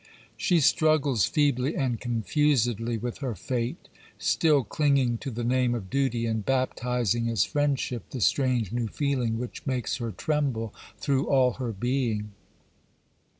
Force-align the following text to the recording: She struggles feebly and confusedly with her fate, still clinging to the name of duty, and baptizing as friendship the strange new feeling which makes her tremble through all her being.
She 0.35 0.59
struggles 0.61 1.25
feebly 1.27 1.75
and 1.75 2.01
confusedly 2.01 2.97
with 2.97 3.19
her 3.19 3.35
fate, 3.35 3.87
still 4.17 4.63
clinging 4.63 5.19
to 5.19 5.29
the 5.29 5.43
name 5.43 5.75
of 5.75 5.91
duty, 5.91 6.25
and 6.25 6.43
baptizing 6.43 7.29
as 7.29 7.45
friendship 7.45 8.09
the 8.09 8.19
strange 8.19 8.71
new 8.71 8.87
feeling 8.87 9.37
which 9.37 9.63
makes 9.67 9.97
her 9.97 10.09
tremble 10.11 10.73
through 10.99 11.27
all 11.27 11.51
her 11.61 11.71
being. 11.71 12.31